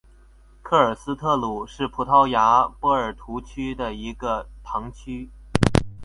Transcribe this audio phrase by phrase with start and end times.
[0.63, 5.29] 克里斯特卢是葡萄牙波尔图区的一个堂区。